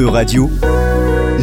E-Radio, 0.00 0.48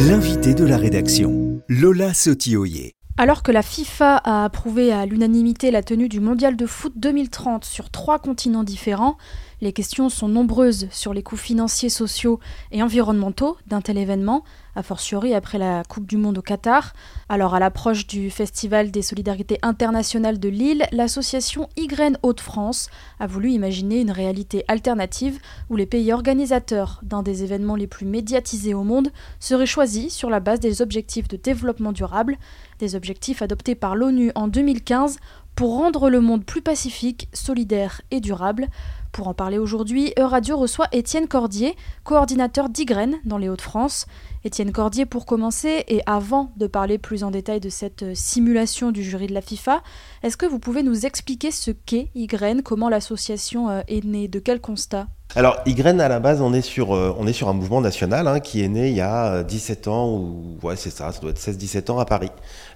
l'invité 0.08 0.52
de 0.52 0.64
la 0.64 0.78
rédaction, 0.78 1.62
Lola 1.68 2.12
Sotioyer. 2.12 2.96
Alors 3.16 3.44
que 3.44 3.52
la 3.52 3.62
FIFA 3.62 4.16
a 4.16 4.44
approuvé 4.44 4.92
à 4.92 5.06
l'unanimité 5.06 5.70
la 5.70 5.84
tenue 5.84 6.08
du 6.08 6.18
Mondial 6.18 6.56
de 6.56 6.66
foot 6.66 6.92
2030 6.96 7.64
sur 7.64 7.88
trois 7.90 8.18
continents 8.18 8.64
différents, 8.64 9.16
les 9.60 9.72
questions 9.72 10.08
sont 10.08 10.26
nombreuses 10.26 10.88
sur 10.90 11.14
les 11.14 11.22
coûts 11.22 11.36
financiers, 11.36 11.88
sociaux 11.88 12.40
et 12.72 12.82
environnementaux 12.82 13.56
d'un 13.68 13.80
tel 13.80 13.96
événement, 13.96 14.42
a 14.78 14.82
fortiori 14.84 15.34
après 15.34 15.58
la 15.58 15.82
Coupe 15.82 16.06
du 16.06 16.16
Monde 16.16 16.38
au 16.38 16.42
Qatar. 16.42 16.92
Alors 17.28 17.54
à 17.54 17.58
l'approche 17.58 18.06
du 18.06 18.30
Festival 18.30 18.92
des 18.92 19.02
solidarités 19.02 19.58
internationales 19.62 20.38
de 20.38 20.48
Lille, 20.48 20.86
l'association 20.92 21.68
YGREN 21.76 22.16
Hauts-de-France 22.22 22.88
a 23.18 23.26
voulu 23.26 23.50
imaginer 23.50 24.00
une 24.00 24.12
réalité 24.12 24.64
alternative 24.68 25.40
où 25.68 25.74
les 25.74 25.86
pays 25.86 26.12
organisateurs 26.12 27.00
d'un 27.02 27.24
des 27.24 27.42
événements 27.42 27.74
les 27.74 27.88
plus 27.88 28.06
médiatisés 28.06 28.72
au 28.72 28.84
monde 28.84 29.10
seraient 29.40 29.66
choisis 29.66 30.14
sur 30.14 30.30
la 30.30 30.38
base 30.38 30.60
des 30.60 30.80
objectifs 30.80 31.26
de 31.26 31.36
développement 31.36 31.90
durable, 31.90 32.36
des 32.78 32.94
objectifs 32.94 33.42
adoptés 33.42 33.74
par 33.74 33.96
l'ONU 33.96 34.30
en 34.36 34.46
2015 34.46 35.18
pour 35.58 35.76
rendre 35.76 36.08
le 36.08 36.20
monde 36.20 36.44
plus 36.44 36.62
pacifique, 36.62 37.28
solidaire 37.32 38.00
et 38.12 38.20
durable. 38.20 38.68
Pour 39.12 39.28
en 39.28 39.34
parler 39.34 39.58
aujourd'hui, 39.58 40.12
Euradio 40.18 40.56
reçoit 40.56 40.86
Étienne 40.92 41.26
Cordier, 41.26 41.74
coordinateur 42.04 42.68
d'Ygren 42.68 43.16
dans 43.24 43.38
les 43.38 43.48
Hauts-de-France. 43.48 44.06
Étienne 44.44 44.70
Cordier, 44.72 45.06
pour 45.06 45.26
commencer, 45.26 45.84
et 45.88 46.02
avant 46.06 46.52
de 46.56 46.66
parler 46.66 46.98
plus 46.98 47.24
en 47.24 47.30
détail 47.30 47.60
de 47.60 47.68
cette 47.68 48.02
euh, 48.04 48.14
simulation 48.14 48.92
du 48.92 49.02
jury 49.02 49.26
de 49.26 49.34
la 49.34 49.40
FIFA, 49.40 49.82
est-ce 50.22 50.36
que 50.36 50.46
vous 50.46 50.58
pouvez 50.58 50.82
nous 50.82 51.06
expliquer 51.06 51.50
ce 51.50 51.70
qu'est 51.70 52.10
Ygren, 52.14 52.62
comment 52.62 52.88
l'association 52.88 53.68
euh, 53.68 53.80
est 53.88 54.04
née, 54.04 54.28
de 54.28 54.38
quel 54.38 54.60
constat? 54.60 55.08
Alors, 55.34 55.58
Ygren, 55.66 56.00
à 56.00 56.08
la 56.08 56.20
base, 56.20 56.40
on 56.40 56.54
est 56.54 56.62
sur, 56.62 56.94
euh, 56.94 57.14
on 57.18 57.26
est 57.26 57.34
sur 57.34 57.50
un 57.50 57.52
mouvement 57.52 57.82
national 57.82 58.26
hein, 58.26 58.40
qui 58.40 58.62
est 58.62 58.68
né 58.68 58.88
il 58.88 58.94
y 58.94 59.02
a 59.02 59.42
17 59.42 59.86
ans, 59.86 60.08
ou 60.08 60.58
ouais, 60.62 60.74
c'est 60.74 60.88
ça, 60.88 61.12
ça 61.12 61.20
doit 61.20 61.30
être 61.30 61.38
16-17 61.38 61.90
ans 61.90 61.98
à 61.98 62.06
Paris. 62.06 62.30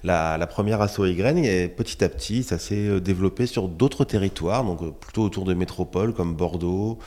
La, 0.04 0.46
première 0.46 0.82
asso 0.82 1.06
Ygren, 1.06 1.38
et 1.38 1.68
petit 1.68 2.04
à 2.04 2.10
petit, 2.10 2.42
ça 2.42 2.58
s'est 2.58 3.00
développé 3.00 3.46
sur 3.46 3.68
d'autres 3.68 4.04
territoires, 4.04 4.64
donc 4.64 4.80
plutôt 5.00 5.22
autour 5.22 5.44
de 5.44 5.54
métropoles 5.54 6.12
comme 6.12 6.34
Bordeaux, 6.34 6.98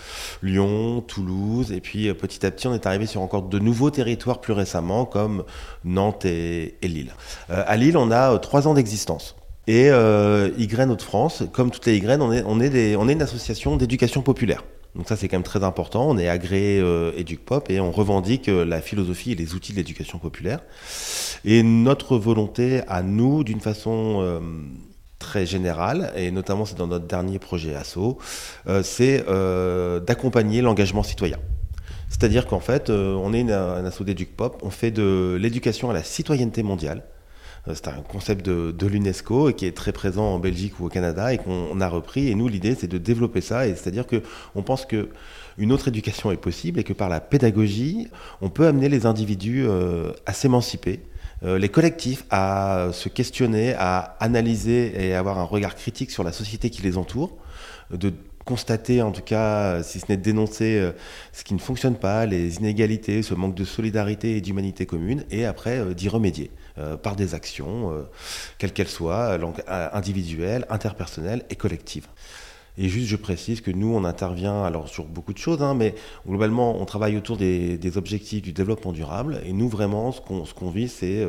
Lyon, 0.41 1.01
Toulouse, 1.01 1.71
et 1.71 1.79
puis 1.79 2.11
petit 2.15 2.43
à 2.43 2.49
petit, 2.49 2.67
on 2.67 2.73
est 2.73 2.87
arrivé 2.87 3.05
sur 3.05 3.21
encore 3.21 3.43
de 3.43 3.59
nouveaux 3.59 3.91
territoires 3.91 4.41
plus 4.41 4.53
récemment, 4.53 5.05
comme 5.05 5.43
Nantes 5.83 6.25
et, 6.25 6.75
Lille. 6.81 7.13
Euh, 7.51 7.63
à 7.67 7.77
Lille, 7.77 7.97
on 7.97 8.09
a 8.09 8.33
euh, 8.33 8.37
trois 8.39 8.67
ans 8.67 8.73
d'existence. 8.73 9.35
Et 9.67 9.89
euh, 9.89 10.49
YGREN 10.57 10.91
Hauts-de-France, 10.91 11.43
comme 11.51 11.71
toutes 11.71 11.85
les 11.85 11.97
YGREN, 11.97 12.21
on 12.21 12.31
est, 12.31 12.43
on 12.45 12.59
est, 12.59 12.95
on 12.95 13.07
est 13.07 13.13
une 13.13 13.21
association 13.21 13.77
d'éducation 13.77 14.21
populaire. 14.21 14.63
Donc 14.95 15.07
ça 15.07 15.15
c'est 15.15 15.27
quand 15.27 15.37
même 15.37 15.43
très 15.43 15.63
important, 15.63 16.09
on 16.09 16.17
est 16.17 16.29
agréé 16.29 16.79
euh, 16.79 17.11
EducPop 17.17 17.69
et 17.69 17.79
on 17.79 17.91
revendique 17.91 18.47
la 18.47 18.81
philosophie 18.81 19.33
et 19.33 19.35
les 19.35 19.53
outils 19.53 19.73
de 19.73 19.77
l'éducation 19.77 20.19
populaire. 20.19 20.61
Et 21.43 21.63
notre 21.63 22.17
volonté 22.17 22.81
à 22.87 23.03
nous, 23.03 23.43
d'une 23.43 23.59
façon 23.59 24.41
très 25.19 25.45
générale, 25.45 26.11
et 26.15 26.31
notamment 26.31 26.65
c'est 26.65 26.77
dans 26.77 26.87
notre 26.87 27.07
dernier 27.07 27.39
projet 27.39 27.75
ASSO, 27.75 28.17
c'est 28.83 29.25
d'accompagner 30.05 30.61
l'engagement 30.61 31.03
citoyen. 31.03 31.37
C'est-à-dire 32.09 32.45
qu'en 32.45 32.59
fait, 32.59 32.89
euh, 32.89 33.13
on 33.15 33.33
est 33.33 33.41
une, 33.41 33.51
un 33.51 33.83
asso 33.85 34.03
Pop, 34.37 34.61
on 34.63 34.69
fait 34.69 34.91
de 34.91 35.37
l'éducation 35.39 35.89
à 35.89 35.93
la 35.93 36.03
citoyenneté 36.03 36.63
mondiale. 36.63 37.03
Euh, 37.67 37.73
c'est 37.73 37.87
un 37.87 38.01
concept 38.01 38.45
de, 38.45 38.87
l'UNESCO 38.87 39.51
qui 39.53 39.65
est 39.65 39.75
très 39.75 39.91
présent 39.91 40.35
en 40.35 40.39
Belgique 40.39 40.79
ou 40.79 40.85
au 40.85 40.89
Canada 40.89 41.33
et 41.33 41.37
qu'on 41.37 41.79
a 41.81 41.87
repris. 41.87 42.27
Et 42.29 42.35
nous, 42.35 42.47
l'idée, 42.47 42.75
c'est 42.75 42.87
de 42.87 42.97
développer 42.97 43.41
ça. 43.41 43.67
Et 43.67 43.75
c'est-à-dire 43.75 44.05
qu'on 44.07 44.61
pense 44.61 44.85
que 44.85 45.09
une 45.57 45.71
autre 45.71 45.87
éducation 45.87 46.31
est 46.31 46.37
possible 46.37 46.79
et 46.79 46.83
que 46.83 46.93
par 46.93 47.09
la 47.09 47.21
pédagogie, 47.21 48.07
on 48.41 48.49
peut 48.49 48.67
amener 48.67 48.89
les 48.89 49.05
individus 49.05 49.65
euh, 49.65 50.11
à 50.25 50.33
s'émanciper, 50.33 51.01
les 51.43 51.69
collectifs 51.69 52.25
à 52.31 52.89
se 52.91 53.07
questionner, 53.07 53.75
à 53.77 54.15
analyser 54.19 54.93
et 54.99 55.13
avoir 55.13 55.37
un 55.37 55.43
regard 55.43 55.75
critique 55.75 56.09
sur 56.09 56.23
la 56.23 56.31
société 56.31 56.71
qui 56.71 56.81
les 56.81 56.97
entoure, 56.97 57.37
constater, 58.45 59.01
en 59.01 59.11
tout 59.11 59.23
cas, 59.23 59.81
si 59.83 59.99
ce 59.99 60.05
n'est 60.07 60.17
dénoncer 60.17 60.77
euh, 60.77 60.91
ce 61.33 61.43
qui 61.43 61.55
ne 61.55 61.59
fonctionne 61.59 61.95
pas, 61.95 62.25
les 62.25 62.57
inégalités, 62.57 63.23
ce 63.23 63.33
manque 63.33 63.55
de 63.55 63.65
solidarité 63.65 64.37
et 64.37 64.41
d'humanité 64.41 64.85
commune, 64.85 65.25
et 65.31 65.45
après 65.45 65.79
euh, 65.79 65.93
d'y 65.93 66.07
remédier 66.07 66.51
euh, 66.77 66.95
par 66.95 67.15
des 67.15 67.33
actions, 67.33 68.05
quelles 68.57 68.71
qu'elles 68.71 68.87
soient, 68.87 69.37
individuelles, 69.93 70.65
interpersonnelles 70.69 71.43
et 71.49 71.55
collectives. 71.55 72.07
Et 72.77 72.89
juste, 72.89 73.07
je 73.07 73.15
précise 73.15 73.61
que 73.61 73.71
nous, 73.71 73.93
on 73.93 74.03
intervient 74.03 74.63
alors 74.63 74.89
sur 74.89 75.05
beaucoup 75.05 75.33
de 75.33 75.37
choses, 75.37 75.61
hein, 75.61 75.73
mais 75.73 75.95
globalement, 76.27 76.79
on 76.79 76.85
travaille 76.85 77.15
autour 77.17 77.37
des, 77.37 77.79
objectifs 77.95 78.41
du 78.41 78.51
développement 78.51 78.91
durable. 78.91 79.39
Et 79.45 79.53
nous, 79.53 79.69
vraiment, 79.69 80.11
ce 80.11 80.19
qu'on 80.21 80.45
ce 80.45 80.73
vit, 80.73 80.89
c'est 80.89 81.27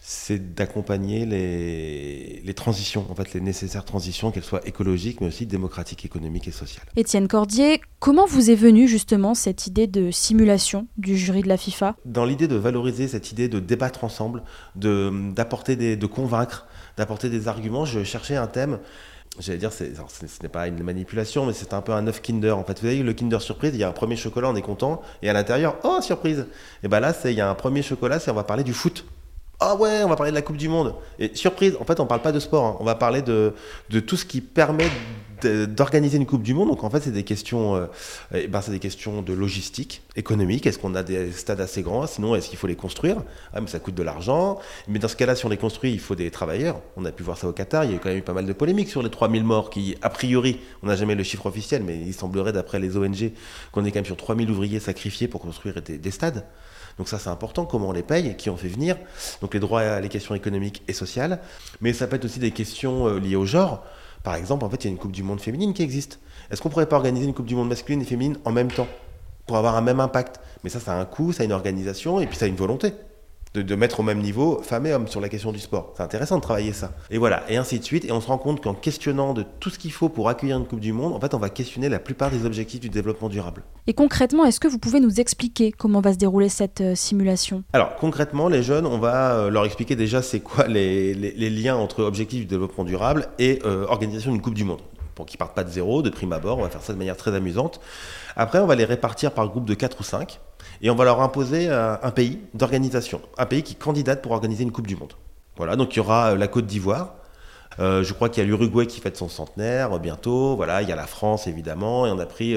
c'est 0.00 0.54
d'accompagner 0.54 1.26
les, 1.26 2.40
les, 2.42 2.54
transitions, 2.54 3.04
en 3.10 3.14
fait, 3.14 3.34
les 3.34 3.42
nécessaires 3.42 3.84
transitions, 3.84 4.30
qu'elles 4.30 4.44
soient 4.44 4.66
écologiques, 4.66 5.20
mais 5.20 5.26
aussi 5.26 5.44
démocratiques, 5.44 6.06
économiques 6.06 6.48
et 6.48 6.52
sociales. 6.52 6.86
Étienne 6.96 7.28
Cordier, 7.28 7.82
comment 7.98 8.24
vous 8.24 8.50
est 8.50 8.54
venue 8.54 8.88
justement 8.88 9.34
cette 9.34 9.66
idée 9.66 9.86
de 9.86 10.10
simulation 10.10 10.86
du 10.96 11.18
jury 11.18 11.42
de 11.42 11.48
la 11.48 11.58
FIFA? 11.58 11.96
Dans 12.06 12.24
l'idée 12.24 12.48
de 12.48 12.56
valoriser 12.56 13.06
cette 13.08 13.32
idée 13.32 13.48
de 13.48 13.60
débattre 13.60 14.04
ensemble, 14.04 14.42
d'apporter 14.76 15.76
de 15.76 16.06
convaincre, 16.06 16.66
d'apporter 16.96 17.28
des 17.28 17.46
arguments, 17.46 17.84
je 17.84 18.02
cherchais 18.02 18.36
un 18.36 18.46
thème 18.46 18.78
j'allais 19.38 19.58
dire, 19.58 19.72
ce 19.72 19.84
n'est 19.84 20.48
pas 20.48 20.66
une 20.66 20.82
manipulation, 20.82 21.46
mais 21.46 21.52
c'est 21.52 21.72
un 21.72 21.80
peu 21.80 21.92
un 21.92 22.06
œuf 22.06 22.20
Kinder. 22.20 22.56
En 22.56 22.64
fait, 22.64 22.74
vous 22.74 22.86
voyez, 22.86 23.02
le 23.02 23.12
Kinder 23.12 23.40
surprise, 23.40 23.72
il 23.74 23.80
y 23.80 23.84
a 23.84 23.88
un 23.88 23.92
premier 23.92 24.16
chocolat, 24.16 24.48
on 24.48 24.56
est 24.56 24.62
content, 24.62 25.02
et 25.22 25.30
à 25.30 25.32
l'intérieur, 25.32 25.76
oh, 25.84 25.98
surprise 26.00 26.46
Et 26.82 26.88
bien 26.88 27.00
là, 27.00 27.12
il 27.24 27.32
y 27.32 27.40
a 27.40 27.48
un 27.48 27.54
premier 27.54 27.82
chocolat, 27.82 28.18
c'est 28.18 28.30
on 28.30 28.34
va 28.34 28.44
parler 28.44 28.64
du 28.64 28.72
foot. 28.72 29.04
Ah 29.60 29.74
ouais, 29.74 30.02
on 30.04 30.08
va 30.08 30.16
parler 30.16 30.30
de 30.30 30.36
la 30.36 30.42
Coupe 30.42 30.56
du 30.56 30.68
Monde. 30.68 30.94
Et 31.18 31.34
surprise, 31.34 31.76
en 31.80 31.84
fait, 31.84 31.98
on 32.00 32.06
parle 32.06 32.22
pas 32.22 32.32
de 32.32 32.40
sport, 32.40 32.64
hein. 32.64 32.76
on 32.80 32.84
va 32.84 32.94
parler 32.94 33.22
de, 33.22 33.54
de 33.90 34.00
tout 34.00 34.16
ce 34.16 34.24
qui 34.24 34.40
permet 34.40 34.88
d'organiser 35.44 36.16
une 36.16 36.26
Coupe 36.26 36.42
du 36.42 36.54
Monde. 36.54 36.68
Donc 36.68 36.84
en 36.84 36.90
fait, 36.90 37.00
c'est 37.00 37.12
des 37.12 37.22
questions, 37.22 37.76
euh, 37.76 37.86
eh 38.34 38.46
ben, 38.48 38.60
c'est 38.60 38.70
des 38.70 38.78
questions 38.78 39.22
de 39.22 39.32
logistique, 39.32 40.02
économique. 40.16 40.66
Est-ce 40.66 40.78
qu'on 40.78 40.94
a 40.94 41.02
des 41.02 41.32
stades 41.32 41.60
assez 41.60 41.82
grands? 41.82 42.06
Sinon, 42.06 42.34
est-ce 42.34 42.48
qu'il 42.48 42.58
faut 42.58 42.66
les 42.66 42.76
construire? 42.76 43.22
Ah, 43.52 43.60
mais 43.60 43.66
ça 43.66 43.78
coûte 43.78 43.94
de 43.94 44.02
l'argent. 44.02 44.58
Mais 44.88 44.98
dans 44.98 45.08
ce 45.08 45.16
cas-là, 45.16 45.34
si 45.34 45.46
on 45.46 45.48
les 45.48 45.56
construit, 45.56 45.92
il 45.92 46.00
faut 46.00 46.14
des 46.14 46.30
travailleurs. 46.30 46.80
On 46.96 47.04
a 47.04 47.12
pu 47.12 47.22
voir 47.22 47.38
ça 47.38 47.48
au 47.48 47.52
Qatar. 47.52 47.84
Il 47.84 47.92
y 47.92 47.94
a 47.94 47.98
quand 47.98 48.08
même 48.08 48.18
eu 48.18 48.22
pas 48.22 48.32
mal 48.34 48.46
de 48.46 48.52
polémiques 48.52 48.88
sur 48.90 49.02
les 49.02 49.10
3000 49.10 49.44
morts 49.44 49.70
qui, 49.70 49.96
a 50.02 50.10
priori, 50.10 50.60
on 50.82 50.86
n'a 50.86 50.96
jamais 50.96 51.14
le 51.14 51.22
chiffre 51.22 51.46
officiel, 51.46 51.82
mais 51.84 51.96
il 51.98 52.14
semblerait, 52.14 52.52
d'après 52.52 52.78
les 52.78 52.96
ONG, 52.96 53.32
qu'on 53.72 53.84
est 53.84 53.90
quand 53.90 53.98
même 53.98 54.04
sur 54.04 54.16
3000 54.16 54.50
ouvriers 54.50 54.80
sacrifiés 54.80 55.28
pour 55.28 55.40
construire 55.40 55.80
des 55.82 56.10
stades. 56.10 56.44
Donc 56.98 57.08
ça 57.08 57.18
c'est 57.18 57.30
important, 57.30 57.64
comment 57.64 57.88
on 57.88 57.92
les 57.92 58.02
paye, 58.02 58.36
qui 58.36 58.50
on 58.50 58.56
fait 58.56 58.68
venir? 58.68 58.96
Donc 59.40 59.54
les 59.54 59.60
droits, 59.60 60.00
les 60.00 60.08
questions 60.08 60.34
économiques 60.34 60.82
et 60.88 60.92
sociales. 60.92 61.38
Mais 61.80 61.92
ça 61.92 62.06
peut 62.08 62.16
être 62.16 62.24
aussi 62.24 62.40
des 62.40 62.50
questions 62.50 63.08
euh, 63.08 63.20
liées 63.20 63.36
au 63.36 63.46
genre. 63.46 63.84
Par 64.22 64.34
exemple, 64.34 64.64
en 64.64 64.70
fait, 64.70 64.84
il 64.84 64.88
y 64.88 64.90
a 64.90 64.90
une 64.90 64.98
Coupe 64.98 65.12
du 65.12 65.22
Monde 65.22 65.40
féminine 65.40 65.74
qui 65.74 65.82
existe. 65.82 66.20
Est-ce 66.50 66.60
qu'on 66.60 66.68
pourrait 66.68 66.88
pas 66.88 66.96
organiser 66.96 67.26
une 67.26 67.34
Coupe 67.34 67.46
du 67.46 67.54
Monde 67.54 67.68
masculine 67.68 68.02
et 68.02 68.04
féminine 68.04 68.38
en 68.44 68.52
même 68.52 68.70
temps 68.70 68.88
pour 69.46 69.56
avoir 69.56 69.76
un 69.76 69.80
même 69.80 70.00
impact? 70.00 70.40
Mais 70.64 70.70
ça, 70.70 70.80
ça 70.80 70.92
a 70.92 71.00
un 71.00 71.04
coût, 71.04 71.32
ça 71.32 71.42
a 71.42 71.46
une 71.46 71.52
organisation 71.52 72.20
et 72.20 72.26
puis 72.26 72.36
ça 72.36 72.46
a 72.46 72.48
une 72.48 72.56
volonté 72.56 72.92
de, 73.62 73.74
mettre 73.74 74.00
au 74.00 74.02
même 74.02 74.20
niveau 74.20 74.60
femmes 74.62 74.86
et 74.86 74.92
hommes 74.92 75.08
sur 75.08 75.20
la 75.20 75.28
question 75.28 75.52
du 75.52 75.58
sport. 75.58 75.92
C'est 75.96 76.02
intéressant 76.02 76.36
de 76.36 76.42
travailler 76.42 76.72
ça. 76.72 76.92
Et 77.10 77.18
voilà, 77.18 77.44
et 77.48 77.56
ainsi 77.56 77.78
de 77.78 77.84
suite. 77.84 78.04
Et 78.04 78.12
on 78.12 78.20
se 78.20 78.26
rend 78.26 78.38
compte 78.38 78.62
qu'en 78.62 78.74
questionnant 78.74 79.34
de 79.34 79.44
tout 79.60 79.70
ce 79.70 79.78
qu'il 79.78 79.92
faut 79.92 80.08
pour 80.08 80.28
accueillir 80.28 80.56
une 80.56 80.66
Coupe 80.66 80.80
du 80.80 80.92
Monde, 80.92 81.12
en 81.12 81.20
fait, 81.20 81.34
on 81.34 81.38
va 81.38 81.50
questionner 81.50 81.88
la 81.88 81.98
plupart 81.98 82.30
des 82.30 82.44
objectifs 82.44 82.80
du 82.80 82.88
développement 82.88 83.28
durable. 83.28 83.62
Et 83.86 83.94
concrètement, 83.94 84.44
est-ce 84.44 84.60
que 84.60 84.68
vous 84.68 84.78
pouvez 84.78 85.00
nous 85.00 85.20
expliquer 85.20 85.72
comment 85.72 86.00
va 86.00 86.12
se 86.12 86.18
dérouler 86.18 86.48
cette 86.48 86.80
euh, 86.80 86.94
simulation? 86.94 87.64
Alors, 87.72 87.96
concrètement, 87.96 88.48
les 88.48 88.62
jeunes, 88.62 88.86
on 88.86 88.98
va 88.98 89.32
euh, 89.32 89.50
leur 89.50 89.64
expliquer 89.64 89.96
déjà 89.96 90.22
c'est 90.22 90.40
quoi 90.40 90.66
les, 90.66 91.14
liens 91.50 91.76
entre 91.76 92.02
objectifs 92.04 92.40
du 92.40 92.46
développement 92.46 92.84
durable 92.84 93.28
et 93.38 93.60
euh, 93.64 93.86
organisation 93.86 94.32
d'une 94.32 94.42
Coupe 94.42 94.54
du 94.54 94.64
Monde 94.64 94.80
pour 95.18 95.26
qu'ils 95.26 95.36
partent 95.36 95.56
pas 95.56 95.64
de 95.64 95.68
zéro, 95.68 96.00
de 96.00 96.10
prime 96.10 96.32
abord. 96.32 96.58
On 96.58 96.62
va 96.62 96.68
faire 96.68 96.80
ça 96.80 96.92
de 96.92 96.98
manière 96.98 97.16
très 97.16 97.34
amusante. 97.34 97.80
Après, 98.36 98.60
on 98.60 98.66
va 98.66 98.76
les 98.76 98.84
répartir 98.84 99.32
par 99.32 99.48
groupe 99.48 99.64
de 99.64 99.74
4 99.74 99.98
ou 99.98 100.04
5 100.04 100.38
et 100.80 100.90
on 100.90 100.94
va 100.94 101.04
leur 101.04 101.20
imposer 101.20 101.68
euh, 101.68 101.96
un 102.00 102.12
pays 102.12 102.38
d'organisation, 102.54 103.20
un 103.36 103.44
pays 103.44 103.64
qui 103.64 103.74
candidate 103.74 104.22
pour 104.22 104.30
organiser 104.30 104.62
une 104.62 104.70
Coupe 104.70 104.86
du 104.86 104.94
Monde. 104.94 105.14
Voilà, 105.56 105.74
donc 105.74 105.92
il 105.92 105.96
y 105.96 106.00
aura 106.00 106.30
euh, 106.30 106.36
la 106.36 106.46
Côte 106.46 106.66
d'Ivoire. 106.66 107.14
Euh, 107.80 108.04
je 108.04 108.12
crois 108.12 108.28
qu'il 108.28 108.44
y 108.44 108.46
a 108.46 108.48
l'Uruguay 108.48 108.86
qui 108.86 109.00
fête 109.00 109.16
son 109.16 109.28
centenaire 109.28 109.98
bientôt. 109.98 110.54
Voilà, 110.54 110.82
il 110.82 110.88
y 110.88 110.92
a 110.92 110.96
la 110.96 111.08
France 111.08 111.48
évidemment. 111.48 112.06
Et 112.06 112.12
on 112.12 112.18
a 112.20 112.26
pris 112.26 112.56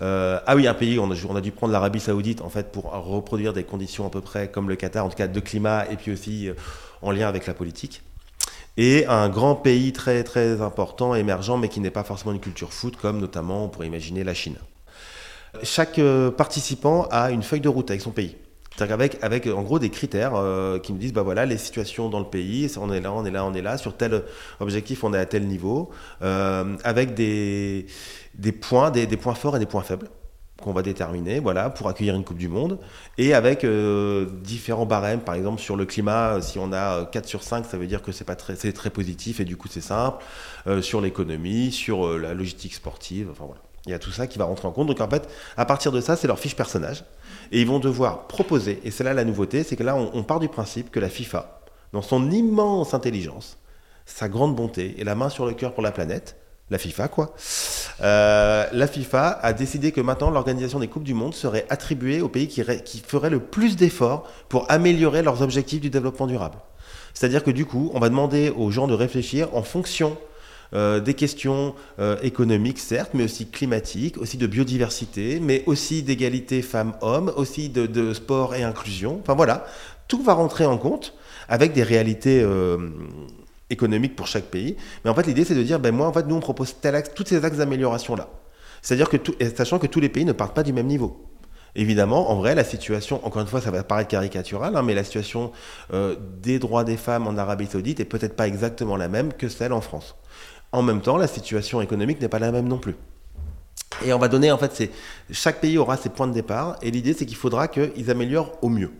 ah 0.00 0.54
oui 0.54 0.68
un 0.68 0.74
pays. 0.74 1.00
On 1.00 1.10
a, 1.10 1.16
on 1.28 1.34
a 1.34 1.40
dû 1.40 1.50
prendre 1.50 1.72
l'Arabie 1.72 1.98
Saoudite 1.98 2.42
en 2.42 2.48
fait 2.48 2.70
pour 2.70 2.92
reproduire 2.92 3.52
des 3.52 3.64
conditions 3.64 4.06
à 4.06 4.10
peu 4.10 4.20
près 4.20 4.48
comme 4.48 4.68
le 4.68 4.76
Qatar, 4.76 5.04
en 5.04 5.08
tout 5.08 5.16
cas 5.16 5.26
de 5.26 5.40
climat 5.40 5.84
et 5.90 5.96
puis 5.96 6.12
aussi 6.12 6.48
en 7.02 7.10
lien 7.10 7.26
avec 7.26 7.48
la 7.48 7.54
politique 7.54 8.02
et 8.78 9.06
un 9.06 9.28
grand 9.28 9.56
pays 9.56 9.92
très 9.92 10.22
très 10.22 10.62
important, 10.62 11.14
émergent, 11.14 11.58
mais 11.58 11.68
qui 11.68 11.80
n'est 11.80 11.90
pas 11.90 12.04
forcément 12.04 12.32
une 12.32 12.40
culture 12.40 12.72
foot, 12.72 12.96
comme 12.96 13.18
notamment 13.18 13.64
on 13.64 13.68
pourrait 13.68 13.88
imaginer 13.88 14.22
la 14.22 14.34
Chine. 14.34 14.56
Chaque 15.64 15.98
euh, 15.98 16.30
participant 16.30 17.08
a 17.10 17.32
une 17.32 17.42
feuille 17.42 17.60
de 17.60 17.68
route 17.68 17.90
avec 17.90 18.00
son 18.00 18.12
pays. 18.12 18.36
Avec, 18.80 19.18
avec 19.22 19.48
en 19.48 19.62
gros 19.62 19.80
des 19.80 19.90
critères 19.90 20.36
euh, 20.36 20.78
qui 20.78 20.92
nous 20.92 20.98
disent 20.98 21.12
bah 21.12 21.24
voilà 21.24 21.44
les 21.46 21.58
situations 21.58 22.08
dans 22.08 22.20
le 22.20 22.26
pays, 22.26 22.70
on 22.80 22.92
est 22.92 23.00
là, 23.00 23.12
on 23.12 23.24
est 23.24 23.32
là, 23.32 23.44
on 23.44 23.52
est 23.52 23.62
là, 23.62 23.76
sur 23.76 23.96
tel 23.96 24.22
objectif 24.60 25.02
on 25.02 25.12
est 25.12 25.18
à 25.18 25.26
tel 25.26 25.48
niveau, 25.48 25.90
euh, 26.22 26.76
avec 26.84 27.14
des, 27.14 27.86
des 28.34 28.52
points, 28.52 28.92
des, 28.92 29.08
des, 29.08 29.16
points 29.16 29.34
forts 29.34 29.56
et 29.56 29.58
des 29.58 29.66
points 29.66 29.82
faibles. 29.82 30.08
Qu'on 30.62 30.72
va 30.72 30.82
déterminer 30.82 31.40
voilà, 31.40 31.70
pour 31.70 31.88
accueillir 31.88 32.14
une 32.14 32.24
Coupe 32.24 32.38
du 32.38 32.48
Monde, 32.48 32.78
et 33.16 33.34
avec 33.34 33.64
euh, 33.64 34.26
différents 34.42 34.86
barèmes, 34.86 35.20
par 35.20 35.34
exemple 35.34 35.60
sur 35.60 35.76
le 35.76 35.86
climat, 35.86 36.40
si 36.40 36.58
on 36.58 36.72
a 36.72 37.04
4 37.06 37.26
sur 37.26 37.42
5, 37.42 37.64
ça 37.64 37.76
veut 37.76 37.86
dire 37.86 38.02
que 38.02 38.12
c'est 38.12 38.24
très, 38.24 38.90
positif, 38.90 39.40
et 39.40 39.44
du 39.44 39.56
coup 39.56 39.68
c'est 39.68 39.80
simple, 39.80 40.24
euh, 40.66 40.82
sur 40.82 41.00
l'économie, 41.00 41.70
sur 41.70 42.06
euh, 42.06 42.18
la 42.18 42.34
logistique 42.34 42.74
sportive, 42.74 43.28
enfin 43.30 43.44
voilà. 43.46 43.60
Il 43.86 43.92
y 43.92 43.94
a 43.94 43.98
tout 43.98 44.10
ça 44.10 44.26
qui 44.26 44.38
va 44.38 44.44
rentrer 44.44 44.68
en 44.68 44.72
compte. 44.72 44.88
Donc 44.88 45.00
en 45.00 45.08
fait, 45.08 45.30
à 45.56 45.64
partir 45.64 45.92
de 45.92 46.00
ça, 46.02 46.14
c'est 46.14 46.26
leur 46.26 46.38
fiche 46.38 46.56
personnage. 46.56 47.04
Et 47.52 47.62
ils 47.62 47.66
vont 47.66 47.78
devoir 47.78 48.26
proposer, 48.26 48.80
et 48.84 48.90
c'est 48.90 49.04
là 49.04 49.14
la 49.14 49.24
nouveauté, 49.24 49.62
c'est 49.62 49.76
que 49.76 49.84
là, 49.84 49.96
on, 49.96 50.10
on 50.12 50.24
part 50.24 50.40
du 50.40 50.48
principe 50.48 50.90
que 50.90 51.00
la 51.00 51.08
FIFA, 51.08 51.60
dans 51.92 52.02
son 52.02 52.30
immense 52.30 52.92
intelligence, 52.92 53.56
sa 54.04 54.28
grande 54.28 54.56
bonté 54.56 54.96
et 54.98 55.04
la 55.04 55.14
main 55.14 55.30
sur 55.30 55.46
le 55.46 55.54
cœur 55.54 55.72
pour 55.72 55.82
la 55.82 55.92
planète, 55.92 56.36
la 56.70 56.78
FIFA 56.78 57.08
quoi. 57.08 57.34
Euh, 58.02 58.66
la 58.72 58.86
FIFA 58.86 59.38
a 59.42 59.52
décidé 59.52 59.92
que 59.92 60.00
maintenant 60.00 60.30
l'organisation 60.30 60.78
des 60.78 60.88
Coupes 60.88 61.04
du 61.04 61.14
Monde 61.14 61.34
serait 61.34 61.66
attribuée 61.70 62.20
aux 62.20 62.28
pays 62.28 62.48
qui, 62.48 62.62
feraient 63.06 63.30
le 63.30 63.40
plus 63.40 63.76
d'efforts 63.76 64.28
pour 64.48 64.70
améliorer 64.70 65.22
leurs 65.22 65.42
objectifs 65.42 65.80
du 65.80 65.90
développement 65.90 66.26
durable. 66.26 66.58
C'est-à-dire 67.14 67.42
que 67.42 67.50
du 67.50 67.64
coup, 67.66 67.90
on 67.94 67.98
va 67.98 68.08
demander 68.08 68.50
aux 68.50 68.70
gens 68.70 68.86
de 68.86 68.94
réfléchir 68.94 69.48
en 69.54 69.62
fonction 69.62 70.16
euh, 70.74 71.00
des 71.00 71.14
questions 71.14 71.74
euh, 71.98 72.16
économiques, 72.22 72.78
certes, 72.78 73.12
mais 73.14 73.24
aussi 73.24 73.48
climatiques, 73.48 74.18
aussi 74.18 74.36
de 74.36 74.46
biodiversité, 74.46 75.40
mais 75.40 75.62
aussi 75.66 76.02
d'égalité 76.02 76.60
femmes-hommes, 76.60 77.32
aussi 77.36 77.70
de, 77.70 77.86
de, 77.86 78.12
sport 78.12 78.54
et 78.54 78.62
inclusion. 78.62 79.18
Enfin 79.22 79.34
voilà, 79.34 79.64
tout 80.06 80.22
va 80.22 80.34
rentrer 80.34 80.66
en 80.66 80.76
compte 80.76 81.14
avec 81.48 81.72
des 81.72 81.82
réalités 81.82 82.44
économique 83.70 84.16
pour 84.16 84.26
chaque 84.26 84.44
pays. 84.44 84.76
Mais 85.04 85.10
en 85.10 85.14
fait, 85.14 85.26
l'idée, 85.26 85.44
c'est 85.44 85.54
de 85.54 85.62
dire, 85.62 85.80
ben 85.80 85.94
moi, 85.94 86.06
en 86.06 86.12
fait, 86.12 86.26
nous, 86.26 86.34
on 86.34 86.40
propose 86.40 86.76
tel 86.80 86.94
axe, 86.94 87.10
tous 87.14 87.26
ces 87.26 87.44
axes 87.44 87.58
d'amélioration-là. 87.58 88.28
C'est-à-dire 88.82 89.08
que, 89.08 89.16
sachant 89.56 89.78
que 89.78 89.86
tous 89.86 90.00
les 90.00 90.08
pays 90.08 90.24
ne 90.24 90.32
partent 90.32 90.54
pas 90.54 90.62
du 90.62 90.72
même 90.72 90.86
niveau. 90.86 91.24
Évidemment, 91.74 92.30
en 92.30 92.36
vrai, 92.36 92.54
la 92.54 92.64
situation, 92.64 93.24
encore 93.26 93.42
une 93.42 93.48
fois, 93.48 93.60
ça 93.60 93.70
va 93.70 93.82
paraître 93.82 94.08
caricatural, 94.08 94.74
hein, 94.74 94.82
mais 94.82 94.94
la 94.94 95.04
situation 95.04 95.52
euh, 95.92 96.16
des 96.42 96.58
droits 96.58 96.84
des 96.84 96.96
femmes 96.96 97.26
en 97.26 97.36
Arabie 97.36 97.66
Saoudite 97.66 98.00
est 98.00 98.04
peut-être 98.04 98.36
pas 98.36 98.48
exactement 98.48 98.96
la 98.96 99.08
même 99.08 99.32
que 99.32 99.48
celle 99.48 99.72
en 99.72 99.80
France. 99.80 100.16
En 100.72 100.82
même 100.82 101.00
temps, 101.00 101.16
la 101.16 101.28
situation 101.28 101.80
économique 101.80 102.20
n'est 102.20 102.28
pas 102.28 102.38
la 102.38 102.52
même 102.52 102.68
non 102.68 102.78
plus. 102.78 102.96
Et 104.04 104.12
on 104.12 104.18
va 104.18 104.28
donner, 104.28 104.50
en 104.50 104.58
fait, 104.58 104.90
chaque 105.30 105.60
pays 105.60 105.78
aura 105.78 105.96
ses 105.96 106.08
points 106.08 106.26
de 106.26 106.32
départ, 106.32 106.76
et 106.82 106.90
l'idée, 106.90 107.12
c'est 107.12 107.26
qu'il 107.26 107.36
faudra 107.36 107.68
qu'ils 107.68 108.10
améliorent 108.10 108.58
au 108.62 108.68
mieux. 108.68 108.90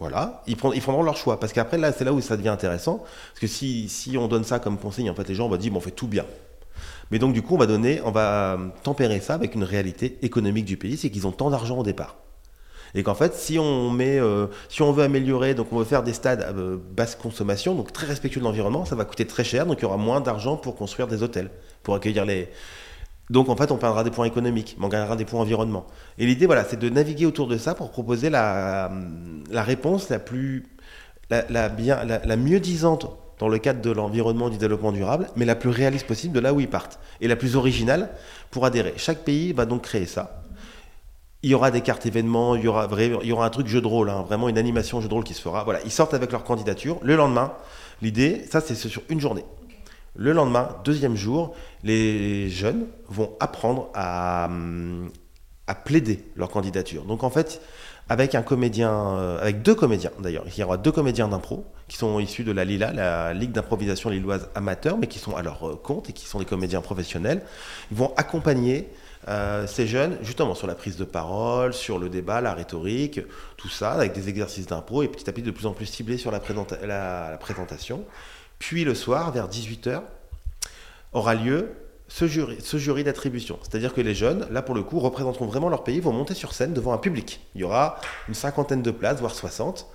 Voilà, 0.00 0.42
ils, 0.46 0.56
ils 0.74 0.80
prendront 0.80 1.02
leur 1.02 1.18
choix. 1.18 1.38
Parce 1.38 1.52
qu'après, 1.52 1.76
là, 1.76 1.92
c'est 1.92 2.04
là 2.04 2.12
où 2.14 2.20
ça 2.22 2.38
devient 2.38 2.48
intéressant. 2.48 3.04
Parce 3.32 3.40
que 3.40 3.46
si, 3.46 4.16
on 4.18 4.28
donne 4.28 4.44
ça 4.44 4.58
comme 4.58 4.78
consigne, 4.78 5.10
en 5.10 5.14
fait, 5.14 5.28
les 5.28 5.34
gens 5.34 5.46
vont 5.46 5.56
dire, 5.56 5.70
bon, 5.70 5.78
on 5.78 5.82
fait 5.82 5.90
tout 5.90 6.08
bien. 6.08 6.24
Mais 7.10 7.18
donc, 7.18 7.34
du 7.34 7.42
coup, 7.42 7.54
on 7.54 7.58
va 7.58 7.66
donner, 7.66 8.00
on 8.04 8.10
va 8.10 8.58
tempérer 8.82 9.20
ça 9.20 9.34
avec 9.34 9.54
une 9.54 9.64
réalité 9.64 10.18
économique 10.22 10.64
du 10.64 10.78
pays, 10.78 10.96
c'est 10.96 11.10
qu'ils 11.10 11.26
ont 11.26 11.32
tant 11.32 11.50
d'argent 11.50 11.78
au 11.78 11.82
départ. 11.82 12.16
Et 12.94 13.02
qu'en 13.02 13.14
fait, 13.14 13.34
si 13.34 13.58
on 13.58 13.90
met, 13.90 14.18
euh, 14.18 14.46
si 14.68 14.80
on 14.82 14.90
veut 14.90 15.04
améliorer, 15.04 15.54
donc 15.54 15.72
on 15.72 15.78
veut 15.78 15.84
faire 15.84 16.02
des 16.02 16.14
stades 16.14 16.42
à 16.42 16.48
euh, 16.48 16.78
basse 16.96 17.14
consommation, 17.14 17.74
donc 17.74 17.92
très 17.92 18.06
respectueux 18.06 18.40
de 18.40 18.44
l'environnement, 18.46 18.84
ça 18.84 18.96
va 18.96 19.04
coûter 19.04 19.26
très 19.26 19.44
cher, 19.44 19.66
donc 19.66 19.78
il 19.78 19.82
y 19.82 19.84
aura 19.84 19.96
moins 19.96 20.20
d'argent 20.20 20.56
pour 20.56 20.74
construire 20.74 21.06
des 21.06 21.22
hôtels, 21.22 21.50
pour 21.84 21.94
accueillir 21.94 22.24
les, 22.24 22.48
donc 23.30 23.48
en 23.48 23.56
fait, 23.56 23.70
on 23.70 23.76
perdra 23.76 24.02
des 24.02 24.10
points 24.10 24.26
économiques, 24.26 24.76
mais 24.78 24.86
on 24.86 24.88
gagnera 24.88 25.14
des 25.14 25.24
points 25.24 25.40
environnement. 25.40 25.86
Et 26.18 26.26
l'idée, 26.26 26.46
voilà, 26.46 26.64
c'est 26.64 26.78
de 26.78 26.88
naviguer 26.88 27.26
autour 27.26 27.46
de 27.46 27.56
ça 27.56 27.76
pour 27.76 27.90
proposer 27.92 28.28
la, 28.28 28.90
la 29.50 29.62
réponse 29.62 30.08
la 30.10 30.18
plus, 30.18 30.66
la, 31.30 32.36
mieux 32.36 32.58
disante 32.58 33.06
dans 33.38 33.48
le 33.48 33.58
cadre 33.58 33.80
de 33.80 33.90
l'environnement 33.92 34.50
du 34.50 34.58
développement 34.58 34.90
durable, 34.90 35.28
mais 35.36 35.44
la 35.44 35.54
plus 35.54 35.70
réaliste 35.70 36.08
possible 36.08 36.34
de 36.34 36.40
là 36.40 36.52
où 36.52 36.58
ils 36.58 36.68
partent, 36.68 36.98
et 37.20 37.28
la 37.28 37.36
plus 37.36 37.54
originale 37.54 38.10
pour 38.50 38.66
adhérer. 38.66 38.94
Chaque 38.96 39.20
pays 39.20 39.52
va 39.52 39.64
donc 39.64 39.82
créer 39.82 40.06
ça. 40.06 40.42
Il 41.42 41.50
y 41.50 41.54
aura 41.54 41.70
des 41.70 41.82
cartes 41.82 42.04
événements, 42.04 42.56
il 42.56 42.64
y 42.64 42.68
aura, 42.68 42.88
il 43.22 43.28
y 43.28 43.32
aura 43.32 43.46
un 43.46 43.50
truc 43.50 43.68
jeu 43.68 43.80
de 43.80 43.86
rôle, 43.86 44.10
hein, 44.10 44.24
vraiment 44.26 44.48
une 44.48 44.58
animation 44.58 45.00
jeu 45.00 45.08
de 45.08 45.14
rôle 45.14 45.24
qui 45.24 45.34
se 45.34 45.40
fera. 45.40 45.62
Voilà, 45.62 45.80
ils 45.84 45.92
sortent 45.92 46.14
avec 46.14 46.32
leur 46.32 46.42
candidature. 46.42 46.98
Le 47.02 47.14
lendemain, 47.14 47.52
l'idée, 48.02 48.44
ça 48.50 48.60
c'est 48.60 48.74
sur 48.74 49.02
une 49.08 49.20
journée. 49.20 49.44
Le 50.16 50.32
lendemain, 50.32 50.76
deuxième 50.84 51.16
jour, 51.16 51.54
les 51.84 52.48
jeunes 52.50 52.86
vont 53.08 53.36
apprendre 53.38 53.90
à, 53.94 54.48
plaider 55.84 56.24
leur 56.34 56.48
candidature. 56.50 57.04
Donc 57.04 57.22
en 57.22 57.30
fait, 57.30 57.62
avec 58.08 58.34
un 58.34 58.42
comédien, 58.42 58.90
euh, 58.90 59.40
avec 59.40 59.62
deux 59.62 59.76
comédiens 59.76 60.10
d'ailleurs, 60.18 60.42
il 60.48 60.58
y 60.58 60.64
aura 60.64 60.76
deux 60.76 60.90
comédiens 60.90 61.28
d'impro 61.28 61.64
qui 61.86 61.96
sont 61.96 62.18
issus 62.18 62.42
de 62.42 62.50
la 62.50 62.64
Lila, 62.64 62.92
la 62.92 63.32
Ligue 63.34 63.52
d'improvisation 63.52 64.10
lilloise 64.10 64.48
amateur, 64.56 64.98
mais 64.98 65.06
qui 65.06 65.20
sont 65.20 65.36
à 65.36 65.42
leur 65.42 65.68
euh, 65.68 65.76
compte 65.76 66.10
et 66.10 66.12
qui 66.12 66.26
sont 66.26 66.40
des 66.40 66.44
comédiens 66.44 66.80
professionnels. 66.80 67.42
Ils 67.92 67.96
vont 67.96 68.12
accompagner 68.16 68.88
euh, 69.28 69.68
ces 69.68 69.86
jeunes 69.86 70.18
justement 70.22 70.56
sur 70.56 70.66
la 70.66 70.74
prise 70.74 70.96
de 70.96 71.04
parole, 71.04 71.72
sur 71.72 72.00
le 72.00 72.08
débat, 72.08 72.40
la 72.40 72.52
rhétorique, 72.52 73.20
tout 73.56 73.68
ça, 73.68 73.92
avec 73.92 74.12
des 74.12 74.28
exercices 74.28 74.66
d'impro 74.66 75.04
et 75.04 75.08
petit 75.08 75.30
à 75.30 75.32
petit 75.32 75.42
de 75.42 75.52
plus 75.52 75.66
en 75.66 75.72
plus 75.72 75.86
ciblés 75.86 76.18
sur 76.18 76.32
la 76.32 76.40
présentation. 77.38 78.04
Puis 78.60 78.84
le 78.84 78.94
soir, 78.94 79.32
vers 79.32 79.48
18h, 79.48 80.02
aura 81.12 81.34
lieu 81.34 81.72
ce 82.06 82.26
jury, 82.26 83.04
d'attribution. 83.04 83.58
C'est-à-dire 83.62 83.94
que 83.94 84.00
les 84.00 84.14
jeunes, 84.14 84.46
là 84.50 84.62
pour 84.62 84.74
le 84.74 84.82
coup, 84.82 85.00
représenteront 85.00 85.46
vraiment 85.46 85.68
leur 85.68 85.82
pays, 85.82 85.98
vont 86.00 86.12
monter 86.12 86.34
sur 86.34 86.52
scène 86.52 86.72
devant 86.72 86.92
un 86.92 86.98
public. 86.98 87.40
Il 87.54 87.62
y 87.62 87.64
aura 87.64 87.96
une 88.28 88.34
cinquantaine 88.34 88.82
de 88.82 88.90
places, 88.90 89.18
voire 89.20 89.34
60. 89.34 89.86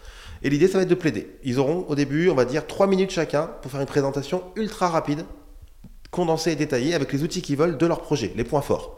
Et 0.43 0.49
l'idée, 0.49 0.67
ça 0.67 0.77
va 0.77 0.83
être 0.83 0.89
de 0.89 0.95
plaider. 0.95 1.37
Ils 1.43 1.59
auront 1.59 1.85
au 1.87 1.95
début, 1.95 2.29
on 2.29 2.35
va 2.35 2.45
dire, 2.45 2.67
3 2.67 2.87
minutes 2.87 3.11
chacun 3.11 3.47
pour 3.61 3.71
faire 3.71 3.81
une 3.81 3.85
présentation 3.85 4.43
ultra 4.55 4.89
rapide, 4.89 5.25
condensée 6.09 6.51
et 6.51 6.55
détaillée, 6.55 6.95
avec 6.95 7.13
les 7.13 7.23
outils 7.23 7.41
qu'ils 7.41 7.57
veulent 7.57 7.77
de 7.77 7.85
leur 7.85 8.01
projet, 8.01 8.33
les 8.35 8.43
points 8.43 8.61
forts. 8.61 8.97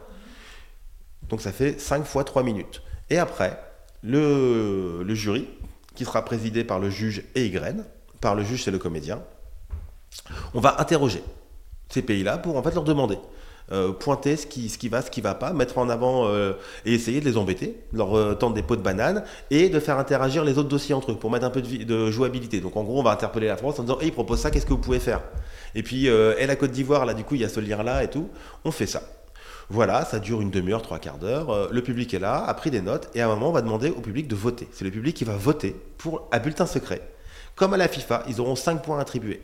Donc 1.28 1.40
ça 1.40 1.52
fait 1.52 1.78
5 1.78 2.04
fois 2.04 2.24
3 2.24 2.42
minutes. 2.42 2.82
Et 3.10 3.18
après, 3.18 3.60
le, 4.02 5.02
le 5.04 5.14
jury, 5.14 5.46
qui 5.94 6.04
sera 6.04 6.24
présidé 6.24 6.64
par 6.64 6.78
le 6.78 6.88
juge 6.88 7.24
et 7.34 7.52
par 8.20 8.34
le 8.34 8.44
juge, 8.44 8.64
c'est 8.64 8.70
le 8.70 8.78
comédien, 8.78 9.22
on 10.54 10.60
va 10.60 10.80
interroger 10.80 11.22
ces 11.88 12.02
pays-là 12.02 12.38
pour 12.38 12.56
en 12.56 12.62
fait 12.62 12.74
leur 12.74 12.84
demander. 12.84 13.18
Euh, 13.70 13.92
pointer 13.92 14.36
ce 14.36 14.46
qui, 14.46 14.70
ce 14.70 14.88
va, 14.88 15.02
ce 15.02 15.10
qui 15.10 15.20
va 15.20 15.34
pas, 15.34 15.52
mettre 15.52 15.76
en 15.76 15.90
avant 15.90 16.26
euh, 16.26 16.54
et 16.86 16.94
essayer 16.94 17.20
de 17.20 17.26
les 17.26 17.36
embêter, 17.36 17.78
leur 17.92 18.16
euh, 18.16 18.34
tendre 18.34 18.54
des 18.54 18.62
pots 18.62 18.76
de 18.76 18.80
banane 18.80 19.24
et 19.50 19.68
de 19.68 19.78
faire 19.78 19.98
interagir 19.98 20.42
les 20.42 20.56
autres 20.56 20.70
dossiers 20.70 20.94
entre 20.94 21.12
eux 21.12 21.16
pour 21.16 21.30
mettre 21.30 21.44
un 21.44 21.50
peu 21.50 21.60
de, 21.60 22.10
jouabilité. 22.10 22.60
Donc 22.60 22.78
en 22.78 22.82
gros, 22.82 22.98
on 22.98 23.02
va 23.02 23.10
interpeller 23.10 23.46
la 23.46 23.58
France 23.58 23.78
en 23.78 23.82
disant, 23.82 23.98
hey, 24.00 24.08
il 24.08 24.12
propose 24.12 24.38
ça, 24.38 24.50
qu'est-ce 24.50 24.64
que 24.64 24.72
vous 24.72 24.78
pouvez 24.78 25.00
faire? 25.00 25.20
Et 25.74 25.82
puis, 25.82 26.06
et 26.06 26.46
la 26.46 26.56
Côte 26.56 26.70
d'Ivoire, 26.70 27.04
là, 27.04 27.12
du 27.12 27.24
coup, 27.24 27.34
il 27.34 27.42
y 27.42 27.44
a 27.44 27.50
ce 27.50 27.60
lien-là 27.60 28.02
et 28.02 28.08
tout. 28.08 28.30
On 28.64 28.70
fait 28.70 28.86
ça. 28.86 29.02
Voilà, 29.68 30.06
ça 30.06 30.18
dure 30.18 30.40
une 30.40 30.50
demi-heure, 30.50 30.80
trois 30.80 30.98
quarts 30.98 31.18
d'heure. 31.18 31.68
le 31.70 31.82
public 31.82 32.14
est 32.14 32.18
là, 32.18 32.42
a 32.46 32.54
pris 32.54 32.70
des 32.70 32.80
notes 32.80 33.10
et 33.14 33.20
à 33.20 33.26
un 33.26 33.28
moment, 33.28 33.50
on 33.50 33.52
va 33.52 33.60
demander 33.60 33.90
au 33.90 34.00
public 34.00 34.28
de 34.28 34.34
voter. 34.34 34.66
C'est 34.72 34.86
le 34.86 34.90
public 34.90 35.14
qui 35.14 35.24
va 35.24 35.36
voter 35.36 35.76
pour 35.98 36.26
à 36.32 36.38
bulletin 36.38 36.64
secret. 36.64 37.02
Comme 37.54 37.74
à 37.74 37.76
la 37.76 37.86
FIFA, 37.86 38.22
ils 38.28 38.40
auront 38.40 38.56
5 38.56 38.82
points 38.82 38.98
attribués. 38.98 39.42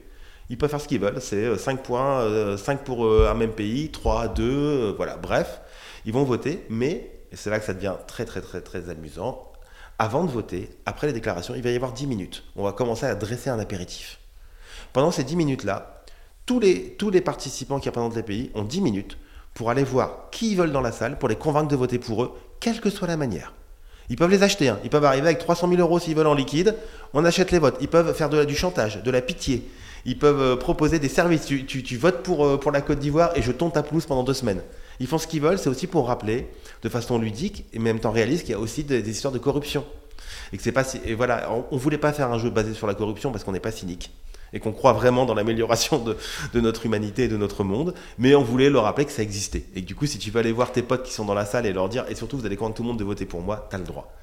Ils 0.50 0.58
peuvent 0.58 0.70
faire 0.70 0.80
ce 0.80 0.88
qu'ils 0.88 1.00
veulent. 1.00 1.20
C'est 1.20 1.56
5 1.56 1.78
euh, 1.78 1.82
points, 1.82 2.56
5 2.58 2.80
euh, 2.80 2.84
pour 2.84 3.06
euh, 3.06 3.28
un 3.30 3.34
même 3.34 3.52
pays, 3.52 3.90
3, 3.90 4.28
2, 4.28 4.94
voilà. 4.96 5.16
Bref, 5.16 5.60
ils 6.04 6.12
vont 6.12 6.24
voter, 6.24 6.64
mais, 6.68 7.10
et 7.32 7.36
c'est 7.36 7.50
là 7.50 7.58
que 7.58 7.64
ça 7.64 7.74
devient 7.74 7.94
très, 8.06 8.24
très, 8.24 8.40
très, 8.40 8.60
très 8.60 8.90
amusant, 8.90 9.50
avant 9.98 10.24
de 10.24 10.30
voter, 10.30 10.70
après 10.86 11.06
les 11.06 11.12
déclarations, 11.12 11.54
il 11.54 11.62
va 11.62 11.70
y 11.70 11.76
avoir 11.76 11.92
10 11.92 12.06
minutes. 12.06 12.44
On 12.56 12.64
va 12.64 12.72
commencer 12.72 13.06
à 13.06 13.14
dresser 13.14 13.48
un 13.48 13.58
apéritif. 13.58 14.18
Pendant 14.92 15.10
ces 15.10 15.24
10 15.24 15.36
minutes-là, 15.36 16.02
tous 16.46 16.60
les, 16.60 16.90
tous 16.96 17.10
les 17.10 17.20
participants 17.20 17.80
qui 17.80 17.88
représentent 17.88 18.16
les 18.16 18.22
pays 18.22 18.50
ont 18.54 18.64
10 18.64 18.80
minutes 18.80 19.18
pour 19.54 19.70
aller 19.70 19.84
voir 19.84 20.30
qui 20.30 20.50
ils 20.50 20.56
veulent 20.56 20.72
dans 20.72 20.80
la 20.80 20.92
salle, 20.92 21.18
pour 21.18 21.28
les 21.28 21.36
convaincre 21.36 21.68
de 21.68 21.76
voter 21.76 21.98
pour 21.98 22.24
eux, 22.24 22.32
quelle 22.60 22.80
que 22.80 22.90
soit 22.90 23.08
la 23.08 23.16
manière. 23.16 23.54
Ils 24.10 24.16
peuvent 24.16 24.30
les 24.30 24.42
acheter, 24.42 24.68
hein. 24.68 24.78
ils 24.84 24.90
peuvent 24.90 25.04
arriver 25.04 25.28
avec 25.28 25.38
300 25.38 25.68
000 25.68 25.80
euros 25.80 25.98
s'ils 25.98 26.14
veulent 26.14 26.26
en 26.26 26.34
liquide, 26.34 26.76
on 27.14 27.24
achète 27.24 27.50
les 27.52 27.58
votes. 27.58 27.78
Ils 27.80 27.88
peuvent 27.88 28.14
faire 28.14 28.28
du 28.28 28.54
chantage, 28.54 29.02
de 29.02 29.10
la 29.10 29.22
pitié, 29.22 29.66
ils 30.04 30.18
peuvent 30.18 30.40
euh, 30.40 30.56
proposer 30.56 30.98
des 30.98 31.08
services. 31.08 31.46
Tu, 31.46 31.96
votes 31.96 32.22
pour, 32.22 32.44
euh, 32.44 32.56
pour 32.58 32.72
la 32.72 32.80
Côte 32.80 32.98
d'Ivoire 32.98 33.32
et 33.36 33.42
je 33.42 33.52
tombe 33.52 33.72
ta 33.72 33.82
pelouse 33.82 34.06
pendant 34.06 34.22
deux 34.22 34.34
semaines. 34.34 34.62
Ils 35.00 35.06
font 35.06 35.18
ce 35.18 35.26
qu'ils 35.26 35.40
veulent, 35.40 35.58
c'est 35.58 35.70
aussi 35.70 35.86
pour 35.86 36.06
rappeler, 36.06 36.48
de 36.82 36.88
façon 36.88 37.18
ludique 37.18 37.64
et 37.72 37.78
même 37.78 37.98
temps 37.98 38.12
réaliste, 38.12 38.42
qu'il 38.42 38.52
y 38.52 38.54
a 38.54 38.60
aussi 38.60 38.84
des, 38.84 39.08
histoires 39.08 39.32
de 39.32 39.38
corruption. 39.38 39.84
Et 40.52 40.56
que 40.56 40.62
c'est 40.62 40.72
pas 40.72 40.84
et 41.04 41.14
voilà, 41.14 41.50
on, 41.52 41.64
on 41.70 41.76
voulait 41.76 41.98
pas 41.98 42.12
faire 42.12 42.30
un 42.30 42.38
jeu 42.38 42.50
basé 42.50 42.74
sur 42.74 42.86
la 42.86 42.94
corruption 42.94 43.32
parce 43.32 43.42
qu'on 43.42 43.52
n'est 43.52 43.60
pas 43.60 43.72
cynique 43.72 44.12
et 44.52 44.60
qu'on 44.60 44.72
croit 44.72 44.92
vraiment 44.92 45.26
dans 45.26 45.34
l'amélioration 45.34 45.98
de, 45.98 46.16
de, 46.52 46.60
notre 46.60 46.86
humanité 46.86 47.24
et 47.24 47.28
de 47.28 47.36
notre 47.36 47.64
monde, 47.64 47.92
mais 48.18 48.36
on 48.36 48.44
voulait 48.44 48.70
leur 48.70 48.84
rappeler 48.84 49.04
que 49.04 49.10
ça 49.10 49.22
existait. 49.22 49.64
Et 49.74 49.80
du 49.80 49.96
coup, 49.96 50.06
si 50.06 50.18
tu 50.18 50.30
veux 50.30 50.38
aller 50.38 50.52
voir 50.52 50.70
tes 50.70 50.82
potes 50.82 51.02
qui 51.02 51.12
sont 51.12 51.24
dans 51.24 51.34
la 51.34 51.44
salle 51.44 51.66
et 51.66 51.72
leur 51.72 51.88
dire, 51.88 52.04
et 52.08 52.14
surtout 52.14 52.38
vous 52.38 52.46
allez 52.46 52.56
convaincre 52.56 52.76
tout 52.76 52.82
le 52.84 52.88
monde 52.88 52.98
de 52.98 53.04
voter 53.04 53.26
pour 53.26 53.40
moi, 53.40 53.66
t'as 53.68 53.78
le 53.78 53.84
droit. 53.84 54.14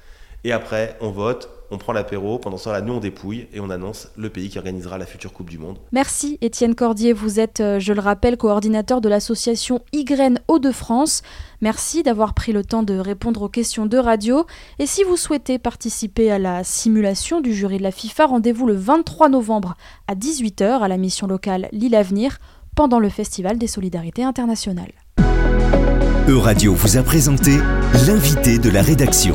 Et 0.44 0.52
après, 0.52 0.96
on 1.00 1.10
vote, 1.10 1.48
on 1.70 1.78
prend 1.78 1.92
l'apéro. 1.92 2.38
Pendant 2.38 2.58
ce 2.58 2.64
temps-là, 2.64 2.80
nous, 2.80 2.94
on 2.94 3.00
dépouille 3.00 3.46
et 3.52 3.60
on 3.60 3.70
annonce 3.70 4.08
le 4.16 4.28
pays 4.28 4.48
qui 4.48 4.58
organisera 4.58 4.98
la 4.98 5.06
future 5.06 5.32
Coupe 5.32 5.48
du 5.48 5.58
Monde. 5.58 5.78
Merci, 5.92 6.36
Étienne 6.40 6.74
Cordier. 6.74 7.12
Vous 7.12 7.38
êtes, 7.38 7.60
euh, 7.60 7.78
je 7.78 7.92
le 7.92 8.00
rappelle, 8.00 8.36
coordinateur 8.36 9.00
de 9.00 9.08
l'association 9.08 9.80
YGREN 9.92 10.40
Hauts-de-France. 10.48 11.22
Merci 11.60 12.02
d'avoir 12.02 12.34
pris 12.34 12.52
le 12.52 12.64
temps 12.64 12.82
de 12.82 12.98
répondre 12.98 13.42
aux 13.42 13.48
questions 13.48 13.86
de 13.86 13.98
radio. 13.98 14.46
Et 14.80 14.86
si 14.86 15.04
vous 15.04 15.16
souhaitez 15.16 15.58
participer 15.58 16.32
à 16.32 16.38
la 16.38 16.64
simulation 16.64 17.40
du 17.40 17.54
jury 17.54 17.78
de 17.78 17.84
la 17.84 17.92
FIFA, 17.92 18.26
rendez-vous 18.26 18.66
le 18.66 18.74
23 18.74 19.28
novembre 19.28 19.76
à 20.08 20.14
18h 20.14 20.80
à 20.80 20.88
la 20.88 20.96
mission 20.96 21.28
locale 21.28 21.68
Lille 21.70 21.94
Avenir 21.94 22.38
pendant 22.74 22.98
le 22.98 23.08
Festival 23.08 23.58
des 23.58 23.66
Solidarités 23.68 24.24
Internationales. 24.24 24.92
Euradio 26.28 26.74
vous 26.74 26.96
a 26.96 27.02
présenté 27.02 27.58
l'invité 28.06 28.58
de 28.58 28.70
la 28.70 28.82
rédaction. 28.82 29.34